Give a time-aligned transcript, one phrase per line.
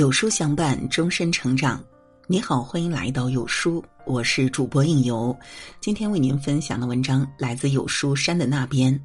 [0.00, 1.78] 有书相伴，终身成长。
[2.26, 5.38] 你好，欢迎来到有书，我是主播应由。
[5.78, 8.98] 今天为您分享的文章来自有书山的那边，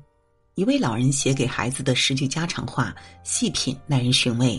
[0.53, 2.95] 一位老人写给孩子的十句家常话，
[3.25, 4.57] 细品耐人寻味。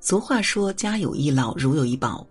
[0.00, 2.26] 俗话说：“家有一老，如有一宝。”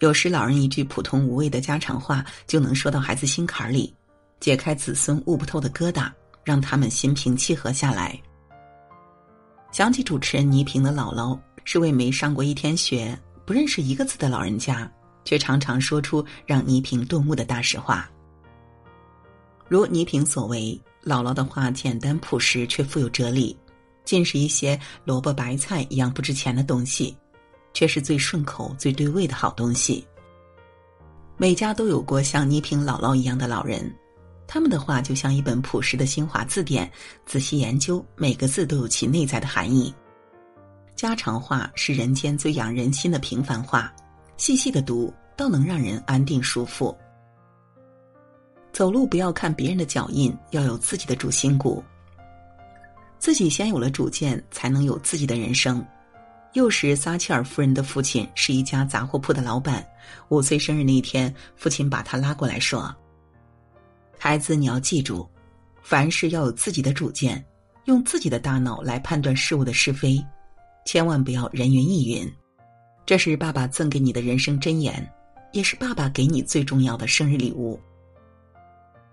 [0.00, 3.94] 有时老人一句普通无味的家常话，就能说到孩子心坎里，
[4.40, 6.10] 解开子孙悟不透的疙瘩，
[6.44, 8.18] 让他们心平气和下来。
[9.70, 11.38] 想起主持人倪萍的姥姥。
[11.70, 13.14] 是位没上过一天学、
[13.44, 14.90] 不认识一个字的老人家，
[15.22, 18.08] 却常常说出让倪萍顿悟的大实话。
[19.68, 23.54] 如倪萍所为，姥姥的话简单朴实，却富有哲理，
[24.02, 27.14] 尽是一些萝卜白菜一样不值钱的东西，
[27.74, 30.02] 却是最顺口、最对味的好东西。
[31.36, 33.94] 每家都有过像倪萍姥姥一样的老人，
[34.46, 36.90] 他们的话就像一本朴实的新华字典，
[37.26, 39.92] 仔细研究，每个字都有其内在的含义。
[40.98, 43.94] 家常话是人间最养人心的平凡话，
[44.36, 46.92] 细细的读，倒能让人安定舒服。
[48.72, 51.80] 走路不要看别人的脚印，要有自己的主心骨。
[53.20, 55.86] 自己先有了主见，才能有自己的人生。
[56.54, 59.86] 幼时，撒切尔夫人的父亲是一家杂货铺的老板。
[60.30, 62.92] 五岁生日那一天，父亲把他拉过来说
[64.18, 65.30] ：“孩子，你要记住，
[65.80, 67.44] 凡事要有自己的主见，
[67.84, 70.20] 用自己的大脑来判断事物的是非。”
[70.84, 72.32] 千万不要人云亦云，
[73.04, 75.06] 这是爸爸赠给你的人生箴言，
[75.52, 77.78] 也是爸爸给你最重要的生日礼物。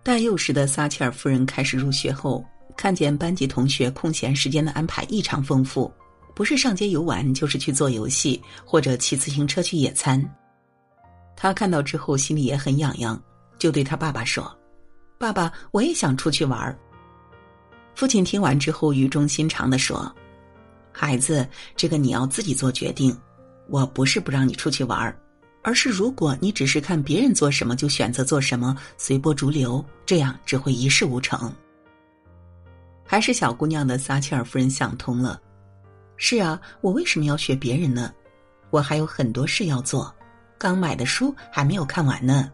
[0.02, 2.45] 大幼时的撒切尔夫人开始入学后，
[2.77, 5.91] 看见班级同学空闲时间的安排异常丰富，
[6.33, 10.23] 不是上街游玩，就是去做游戏或者骑自行车去野餐。
[11.36, 13.21] 他看到之后心里也很痒痒，
[13.59, 14.55] 就对他爸爸说
[15.19, 16.77] ：“爸爸，我也想出去玩。”
[17.95, 20.13] 父亲听完之后语重心长的说。
[20.97, 23.15] 孩子，这个你要自己做决定。
[23.67, 25.13] 我不是不让你出去玩儿，
[25.61, 31.53] 而是如果你只是看别人做什么就选择做什么，随波逐流，这样只会一事无成。
[33.03, 35.42] 还是小姑娘的撒切尔夫人想通了。
[36.15, 38.14] 是啊，我为什么要学别人呢？
[38.70, 40.15] 我还有很多事要做，
[40.58, 42.49] 刚买的书还没有看完呢。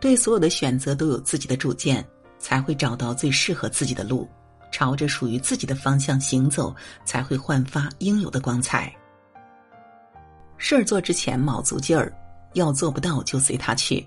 [0.00, 2.04] 对所有的选择都有自己的主见，
[2.40, 4.28] 才会找到最适合自己的路。
[4.76, 8.94] 朝着属于自己的方向行走，才会焕发应有的光彩。
[10.58, 12.12] 事儿做之前卯足劲儿，
[12.52, 14.06] 要做不到就随他去。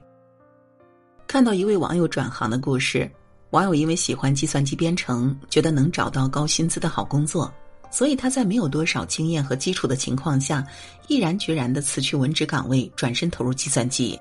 [1.26, 3.10] 看到一位网友转行的故事，
[3.50, 7.52] 网友因为喜欢计算机编程，觉得能找到高薪资的好工作，
[7.90, 10.64] 所以他在没有多少经验和基础的情况下，
[11.08, 14.20] 毅然决然的辞去文职岗位，转身投入计算机。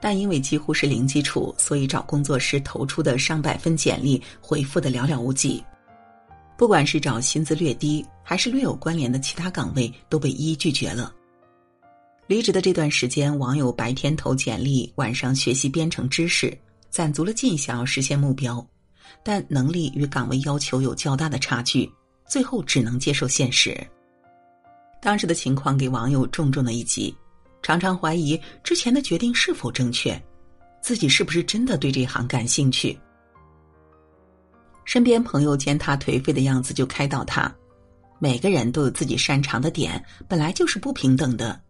[0.00, 5.62] 但因为几乎是零基础，所以找工作时投出的上百份简历回复的寥寥无几。
[6.56, 11.14] 不管是找薪资略低，还是略有关联的其他岗位，都被一一拒绝了。
[12.26, 16.56] 离职的这段时间，网友白天投简历，晚上学习编程知识，
[16.90, 18.64] 攒足了劲想要实现目标，
[19.22, 21.90] 但能力与岗位要求有较大的差距，
[22.28, 23.74] 最后只能接受现实。
[25.00, 27.14] 当时的情况给网友重重的一击。
[27.62, 30.20] 常常怀疑之前的决定是否正确，
[30.80, 32.98] 自己是不是真的对这行感兴趣？
[34.84, 37.54] 身边朋友见他颓废的样子，就开导他：
[38.18, 41.60] 每个人都有自己擅长的点，本来就是不平等的，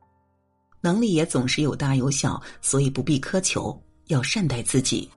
[0.80, 3.76] 能力也总是有大有小，所以不必苛求，
[4.06, 5.10] 要善待自己。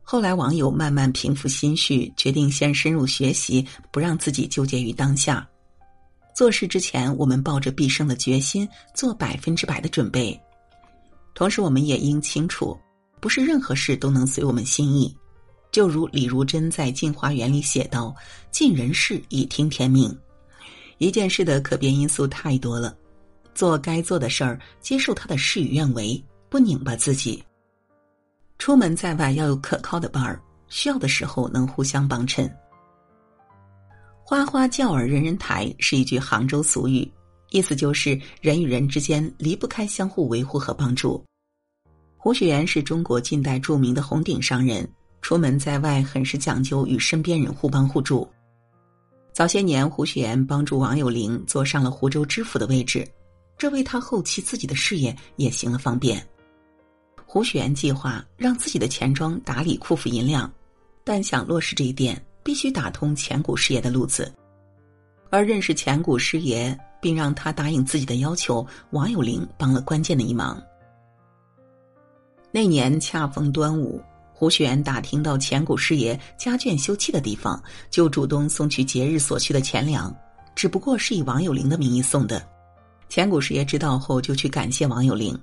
[0.00, 5.44] 后来网友慢慢平复心绪，决定先深入学习，不让自己纠结于当下。
[6.36, 10.38] 做事之前，我们抱着必胜的决心，做百分之百的准备。
[11.34, 12.78] 同时，我们也应清楚，
[13.20, 15.16] 不是任何事都能随我们心意。
[15.72, 18.14] 就如李如珍在《镜花缘》里写道
[18.52, 20.14] ：“尽人事，以听天命。”
[20.98, 22.94] 一件事的可变因素太多了，
[23.54, 27.42] 做该做的事儿，接受他的事与愿违，不拧巴自己。
[28.58, 32.54] 出门在外要有可靠的伴儿，需要的时候能互相帮衬。
[34.28, 37.08] 花花轿儿人人抬是一句杭州俗语，
[37.50, 41.24] 意思就是人与人之间离不开相互维护和帮助。
[42.16, 44.84] 胡雪岩是中国近代著名的红顶商人，
[45.22, 48.28] 出门在外很是讲究与身边人互帮互助。
[49.32, 53.08] 早些年，胡雪岩帮助王有龄坐上了湖州知府的位置，
[53.56, 56.20] 这为他后期自己的事业也行了方便。
[57.24, 60.52] 胡雪岩计划让自己的钱庄打理库府银两，
[61.04, 62.20] 但想落实这一点。
[62.46, 64.32] 必须打通钱谷师爷的路子，
[65.30, 70.62] 而认识钱谷师爷并让他答应自己的要求，王有龄帮了关键的一忙。
[72.52, 74.00] 那年恰逢端午，
[74.32, 77.60] 胡雪岩打听到钱谷师爷家眷休憩的地方，
[77.90, 80.14] 就主动送去节日所需的钱粮，
[80.54, 82.40] 只不过是以王有龄的名义送的。
[83.08, 85.36] 钱谷师爷知道后就去感谢王有龄，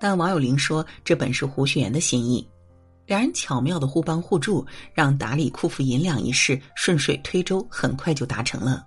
[0.00, 2.48] 但王有龄说这本是胡雪岩的心意。
[3.10, 4.64] 两人巧妙的互帮互助，
[4.94, 8.86] 让打理库府银两一事顺水推舟，很快就达成了。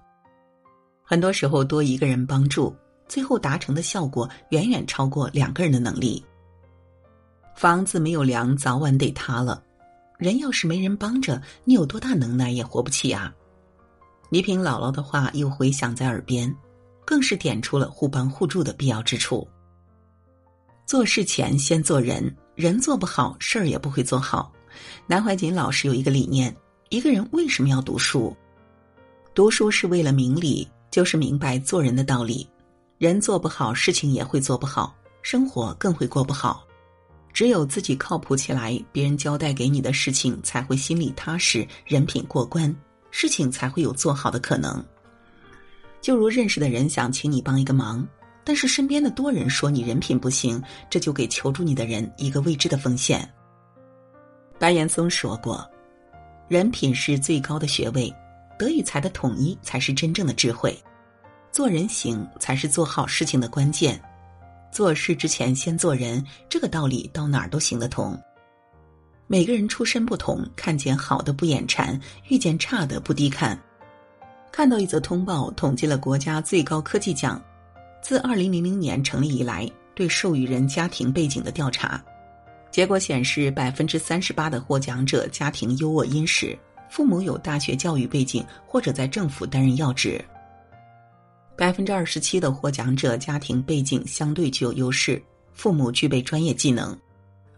[1.03, 2.73] 很多时候，多一个人帮助，
[3.05, 6.23] 最后达成的效果远远超过两个人的能力。
[7.53, 9.61] 房子没有梁，早晚得塌了。
[10.17, 13.35] 人要是没人帮着，你有多大能耐也活不起啊！
[14.29, 16.49] 倪萍姥姥的话又回响在耳边，
[17.05, 19.45] 更是点出了互帮互助的必要之处。
[20.85, 24.51] 做事前先做人，人做不好，事儿也不会做好。
[25.07, 26.55] 南怀瑾老师有一个理念：
[26.89, 28.35] 一个人为什么要读书？
[29.33, 32.47] 读书是为了明理，就是明白做人的道理。
[32.99, 36.63] 人做不好，事情也会做不好，生活更会过不好。
[37.33, 42.73] 只有自己靠谱起来，别人交代给你的事情才会心里踏实，人品过关，
[43.09, 44.85] 事情才会有做好的可能。
[46.01, 48.07] 就如认识的人想请你帮一个忙，
[48.43, 53.27] 但是身边的多人说你人品不行，这就给求助你的人一个未知的风险。
[54.59, 55.69] 白岩松说过
[56.47, 58.13] ：“人品是最高的学位，
[58.57, 60.77] 德与才的统一才是真正的智慧，
[61.51, 63.99] 做人行才是做好事情的关键。”
[64.71, 68.19] 做事之前先做人，这个道理到哪儿都行得通。
[69.27, 73.57] 每个人出身不同，看见好的不眼馋，遇见差的不低看。
[74.51, 77.39] 看到一则通报，统计了国家最高科技奖
[78.03, 82.03] 自二零零零年成立以来对授予人家庭背景的调查，
[82.69, 86.57] 结果显示，百分之三十八的获奖者家庭优渥殷实，
[86.89, 90.23] 父母有大学教育背景或者在政府担任要职。
[91.55, 95.23] 百分之二十七的获奖者家庭背景相对具有优势，
[95.53, 96.97] 父母具备专业技能，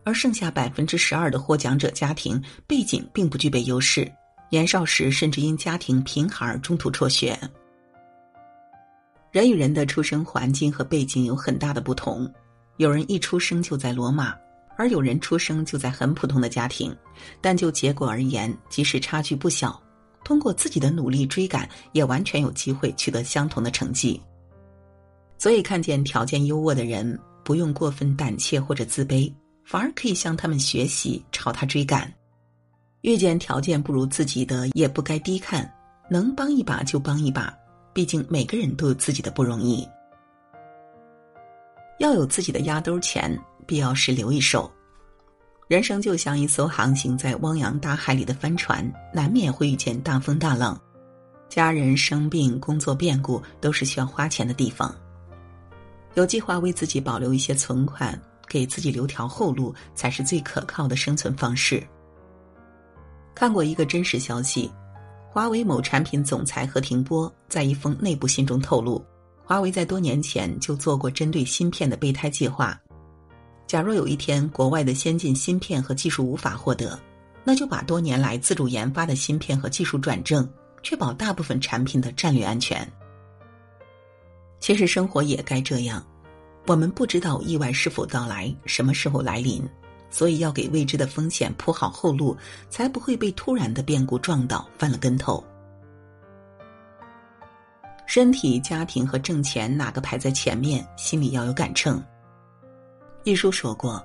[0.03, 4.07] 而剩下百分之十二的获奖者家庭背景并不具备优势，
[4.51, 7.35] 年少时甚至因家庭贫寒而中途辍学。
[9.35, 12.25] 人与人的出生环境和背景有很大的不同，
[12.77, 14.33] 有人一出生就在罗马，
[14.77, 16.95] 而有人出生就在很普通的家庭，
[17.41, 19.77] 但就结果而言，即使差距不小。
[20.23, 24.21] 通过自己的努力追赶，也完全有机会取得相同的成绩。
[25.37, 29.29] 所以，看见条件优渥的人，不用过分胆怯或者自卑，
[29.65, 32.07] 反而可以向他们学习，朝他追赶；
[33.01, 35.69] 遇见条件不如自己的，也不该低看，
[36.09, 37.53] 能帮一把就帮一把。
[37.95, 39.87] 毕竟每个人都有自己的不容易，
[41.97, 44.69] 要有自己的压兜钱，必要时留一手。
[45.69, 50.77] 人生就像一艘航行在汪洋大海里的帆船，难免会遇见大风大浪，
[51.47, 54.93] 家人生病、工作变故都是需要花钱的地方。
[56.15, 61.81] 有计划为自己保留一些存款，给自己留条后路，才是最可靠的生存方式。
[63.33, 64.69] 看过一个真实消息，
[65.35, 69.03] 华为某产品总裁何庭波在一封内部信中透露，
[69.43, 72.79] 华为在多年前就做过针对芯片的备胎计划。
[73.67, 76.97] 假若有一天国外的先进芯片和技术无法获得，
[77.43, 80.49] 那就把多年来自主研发的芯片和技术转正，
[80.81, 82.89] 确保大部分产品的战略安全。
[84.61, 86.01] 其实生活也该这样，
[86.65, 89.61] 我们不知道意外是否到来，什么时候来临，
[90.09, 92.35] 所以要给未知的风险铺好后路，
[92.69, 95.43] 才不会被突然的变故撞倒，翻了跟头。
[98.05, 102.01] 身体、家庭和挣钱哪个排在前面，心里要有杆秤。
[103.23, 104.01] 一书说过：“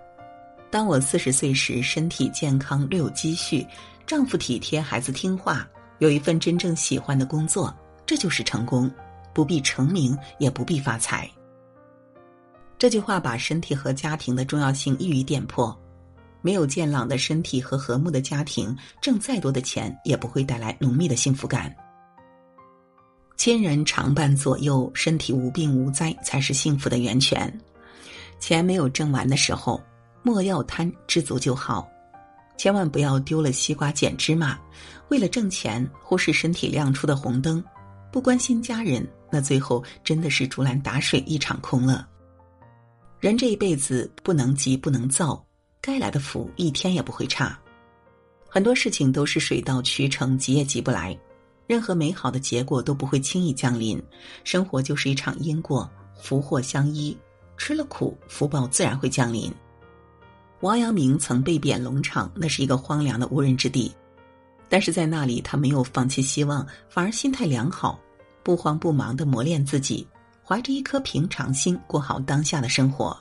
[0.70, 3.66] 当我四十岁时，身体健康，略有积蓄，
[4.06, 7.72] 丈夫体贴，孩子听话，有一份真正喜欢的工作，
[8.06, 8.90] 这就是成功，
[9.34, 11.30] 不必成名，也不必发财。”
[12.78, 15.78] 这句话把身体和家庭的重要性一语点破。
[16.42, 21.74] 没有健朗的身体和和睦的家庭，挣再多的钱也不会带来浓密的幸福感。
[23.36, 27.52] 亲人常伴左右，身体无病无灾，才是幸福的源泉。
[28.38, 29.80] 钱没有挣完的时候，
[30.22, 31.88] 莫要贪，知足就好。
[32.58, 34.58] 千万不要丢了西瓜捡芝麻，
[35.08, 37.64] 为了挣钱忽视身体亮出的红灯，
[38.12, 42.06] 不关心家人，那最后真的是竹篮打水一场空了。
[43.18, 45.42] 人这一辈子不能急，不能躁，
[45.80, 47.58] 该来的福一天也不会差。
[48.48, 51.18] 很多事情都是水到渠成，急也急不来。
[51.66, 54.02] 任何美好的结果都不会轻易降临。
[54.42, 55.88] 生活就是一场因果，
[56.20, 57.16] 福祸相依。
[57.56, 59.52] 吃了苦，福报自然会降临。
[60.60, 63.94] 王阳明曾被贬龙场，那是一个荒凉的无人之地，
[64.68, 68.00] 但是在那里，他没有放弃希望，反而心态良好，
[68.42, 70.06] 不慌不忙的磨练自己，
[70.42, 73.16] 怀着一颗平常心过好当下的生活。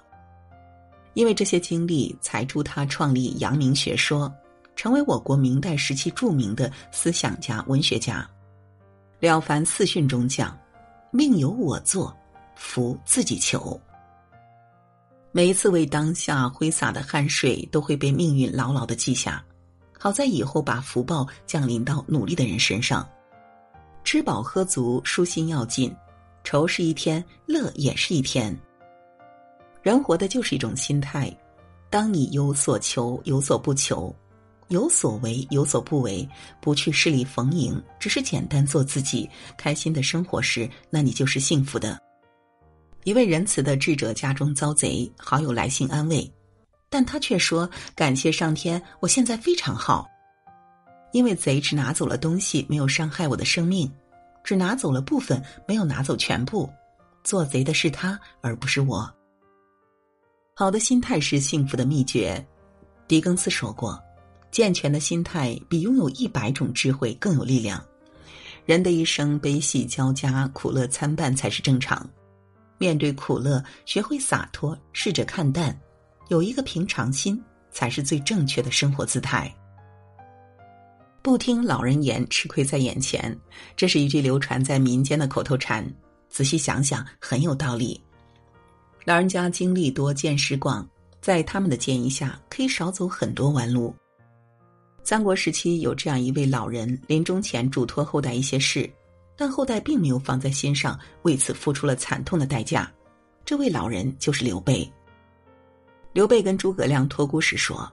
[1.19, 4.33] 因为这些经历，才助他创立阳明学说，
[4.73, 8.25] 成为我国明代时期著名的思想家、文学家。
[9.27, 10.57] 《了凡四训》中讲
[11.11, 12.15] ：“命由我做，
[12.55, 13.77] 福自己求。
[15.33, 19.43] 每一次为当下挥洒的汗水，都会被命运牢牢的记下。
[19.99, 23.05] 好在以后把福报降临到努力的人身上。
[24.05, 25.93] 吃饱喝足，舒心要紧。
[26.45, 28.57] 愁是一天，乐也是一天。
[29.81, 31.35] 人活的就是一种心态。
[31.89, 34.13] 当你有所求，有所不求，
[34.67, 36.27] 有所为，有所不为，
[36.61, 41.99] 不去势利逢迎，只是简单做自己，开心的生活时，那你就是幸福的。
[43.05, 46.31] 一位仁慈的智者家中遭贼，好友来信安慰，
[46.89, 50.07] 但他却说：“感谢上天，我现在非常好，
[51.13, 53.91] 因为贼只拿走了东西，没有伤害我的生命，
[54.43, 56.69] 只拿走了部分，没有拿走全部。
[57.23, 59.11] 做贼的是他，而不是我。”
[60.59, 62.45] 好的心态是幸福的秘诀。
[63.07, 63.97] 狄更斯说过
[64.51, 67.81] ：“健全的心态比拥有一百种智慧更有力量。”
[68.67, 72.05] 人的一生悲喜交加，苦乐参半才是正常。
[72.77, 75.73] 面对苦乐，学会洒脱，试着看淡，
[76.27, 79.49] 有一个平常心，才是最正确的生活姿态。
[81.21, 83.33] 不听老人言，吃亏在眼前，
[83.77, 85.89] 这是一句流传在民间的口头禅。
[86.27, 88.03] 仔细想想，很有道理。
[89.05, 90.87] 老人家经历多，见识广，
[91.21, 93.95] 在他们的建议下，可以少走很多弯路。
[95.03, 98.87] 三国时期有这样一位老人，临终前嘱托后代一些事，
[99.35, 102.91] 但后代并没有放在心上，为此付出了惨痛的代价。
[103.43, 104.87] 这位老人就是刘备。
[106.13, 107.91] 刘备跟诸葛亮托孤时说：“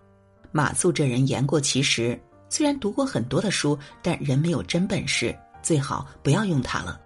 [0.52, 2.20] 马谡这人言过其实，
[2.50, 7.00] 虽然读过很多的书，但人没有真本事，最好不要用他了。”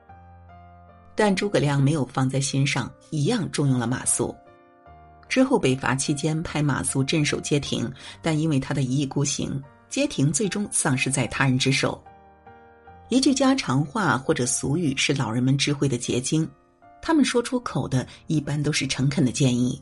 [1.22, 4.34] 但诸葛亮没有放在心上，一样重用了马谡。
[5.28, 12.02] 之后北伐期间派马谡镇守街亭，但因为他的一意孤行，街亭最终丧失在他人之手。
[13.10, 16.50] 一句家常话或者俗语是老人们智慧的结晶，
[17.02, 19.78] 他们说出口的一般都是诚恳的建议。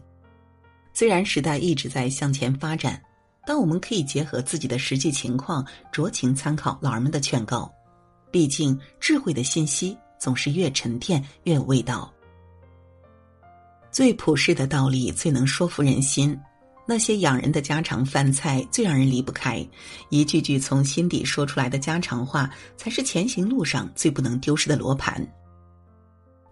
[0.93, 3.01] 虽然时代一直在向前发展，
[3.47, 7.73] 但我们可以结合自己的实际情况，酌情参考老人们的劝告。
[8.33, 9.97] 毕竟智慧的信息。
[10.19, 12.13] 总是越沉淀越有味道。
[13.91, 16.39] 最朴实的道理最能说服人心，
[16.87, 19.67] 那些养人的家常饭菜最让人离不开，
[20.11, 25.27] 一句句从心底说出来的家常话，才是前行路上最不能丢失的罗盘。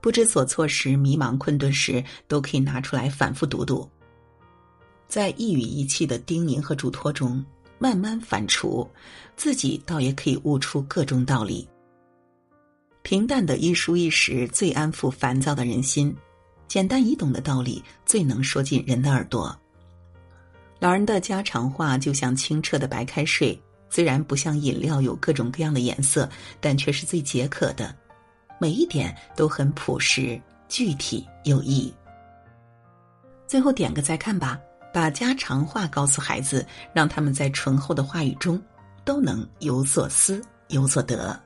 [0.00, 3.88] 不知所措时、迷茫困顿时，都可以拿出来反复读读，
[5.08, 7.44] 在一语一气的叮咛和嘱托中，
[7.78, 8.88] 慢慢反刍，
[9.37, 11.68] 自己倒也可以悟出各种道理。
[13.06, 16.12] 平淡的一书一时最安抚烦躁的人心，
[16.66, 19.56] 简单易懂的道理最能说进人的耳朵。
[20.80, 23.56] 老人的家常话就像清澈的白开水，
[23.88, 26.28] 虽然不像饮料有各种各样的颜色，
[26.60, 27.94] 但却是最解渴的。
[28.58, 30.36] 每一点都很朴实、
[30.68, 31.94] 具体有益。
[33.46, 34.58] 最后点个再看吧，
[34.92, 38.60] 把家常话告诉孩子，让他们在醇厚的话语中
[39.04, 41.40] 都能有所思、有所得。